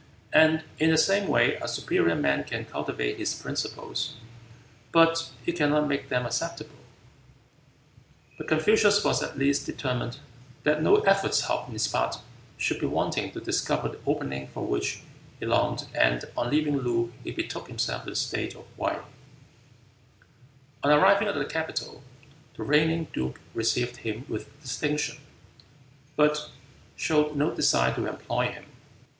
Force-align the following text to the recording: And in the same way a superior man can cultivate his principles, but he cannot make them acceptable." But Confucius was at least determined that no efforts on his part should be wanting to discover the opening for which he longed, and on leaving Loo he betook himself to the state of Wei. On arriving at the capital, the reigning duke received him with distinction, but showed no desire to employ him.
And 0.33 0.63
in 0.79 0.89
the 0.89 0.97
same 0.97 1.27
way 1.29 1.57
a 1.57 1.67
superior 1.67 2.15
man 2.15 2.43
can 2.43 2.65
cultivate 2.65 3.17
his 3.19 3.35
principles, 3.39 4.15
but 4.91 5.29
he 5.45 5.51
cannot 5.51 5.87
make 5.87 6.09
them 6.09 6.25
acceptable." 6.25 6.79
But 8.35 8.47
Confucius 8.47 9.03
was 9.03 9.21
at 9.21 9.37
least 9.37 9.67
determined 9.67 10.17
that 10.63 10.81
no 10.81 10.95
efforts 11.01 11.47
on 11.47 11.71
his 11.71 11.87
part 11.87 12.17
should 12.57 12.79
be 12.79 12.87
wanting 12.87 13.31
to 13.33 13.39
discover 13.39 13.89
the 13.89 13.99
opening 14.07 14.47
for 14.47 14.65
which 14.65 15.03
he 15.39 15.45
longed, 15.45 15.85
and 15.93 16.25
on 16.35 16.49
leaving 16.49 16.77
Loo 16.79 17.13
he 17.23 17.29
betook 17.29 17.67
himself 17.67 18.03
to 18.05 18.09
the 18.09 18.15
state 18.15 18.55
of 18.55 18.65
Wei. 18.79 18.97
On 20.81 20.89
arriving 20.89 21.27
at 21.27 21.35
the 21.35 21.45
capital, 21.45 22.01
the 22.57 22.63
reigning 22.63 23.05
duke 23.13 23.39
received 23.53 23.97
him 23.97 24.25
with 24.27 24.59
distinction, 24.63 25.19
but 26.15 26.49
showed 26.95 27.35
no 27.35 27.51
desire 27.51 27.93
to 27.93 28.07
employ 28.07 28.47
him. 28.47 28.65